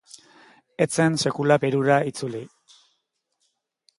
[0.85, 2.41] Ez zen sekula Perura itzuli.